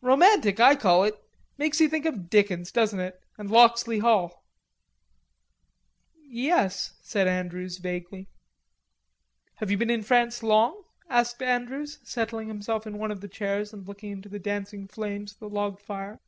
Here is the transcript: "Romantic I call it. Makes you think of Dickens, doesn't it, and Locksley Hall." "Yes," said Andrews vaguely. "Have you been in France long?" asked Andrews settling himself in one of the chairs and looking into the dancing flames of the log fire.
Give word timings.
"Romantic 0.00 0.58
I 0.58 0.74
call 0.74 1.04
it. 1.04 1.22
Makes 1.58 1.80
you 1.82 1.88
think 1.90 2.06
of 2.06 2.30
Dickens, 2.30 2.72
doesn't 2.72 2.98
it, 2.98 3.20
and 3.36 3.50
Locksley 3.50 3.98
Hall." 3.98 4.42
"Yes," 6.22 6.94
said 7.02 7.28
Andrews 7.28 7.76
vaguely. 7.76 8.26
"Have 9.56 9.70
you 9.70 9.76
been 9.76 9.90
in 9.90 10.02
France 10.02 10.42
long?" 10.42 10.82
asked 11.10 11.42
Andrews 11.42 11.98
settling 12.04 12.48
himself 12.48 12.86
in 12.86 12.96
one 12.96 13.10
of 13.10 13.20
the 13.20 13.28
chairs 13.28 13.74
and 13.74 13.86
looking 13.86 14.12
into 14.12 14.30
the 14.30 14.38
dancing 14.38 14.88
flames 14.88 15.32
of 15.34 15.40
the 15.40 15.50
log 15.50 15.78
fire. 15.78 16.20